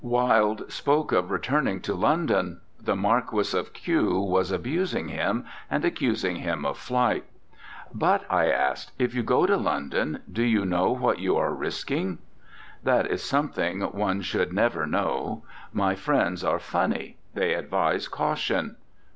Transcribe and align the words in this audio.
Wilde 0.03 0.63
spoke 0.71 1.11
of 1.11 1.29
returning 1.29 1.79
to 1.81 1.93
London; 1.93 2.59
the 2.79 2.95
Marquis 2.95 3.55
of 3.55 3.71
Q 3.71 4.19
was 4.19 4.51
abusing 4.51 5.09
him, 5.09 5.45
and 5.69 5.85
accusing 5.85 6.37
him 6.37 6.65
of 6.65 6.79
flight. 6.79 7.23
"But," 7.93 8.25
I 8.27 8.49
asked, 8.49 8.93
"if 8.97 9.13
you 9.13 9.21
go 9.21 9.45
to 9.45 9.57
London, 9.57 10.23
do 10.31 10.41
you 10.41 10.65
know 10.65 10.89
what 10.91 11.19
you 11.19 11.37
are 11.37 11.53
risking?" 11.53 12.17
"That 12.81 13.11
is 13.11 13.21
something 13.21 13.81
one 13.81 14.23
should 14.23 14.51
never 14.51 14.87
know. 14.87 15.43
My 15.71 15.93
friends 15.93 16.43
are 16.43 16.57
funny; 16.57 17.17
they 17.35 17.53
ad 17.53 17.69
vise 17.69 18.07
caution. 18.07 18.77